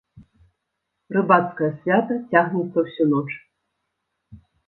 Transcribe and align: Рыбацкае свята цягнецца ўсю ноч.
Рыбацкае 1.17 1.69
свята 1.79 2.17
цягнецца 2.33 2.77
ўсю 2.87 3.03
ноч. 3.13 3.29